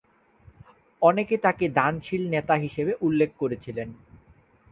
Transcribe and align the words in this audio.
অনেকে 1.01 1.35
তাকে 1.37 1.65
দানশীল 1.69 2.23
নেতা 2.29 2.55
হিসাবে 2.55 2.93
উল্লেখ 3.01 3.29
করেছিলেন। 3.39 3.89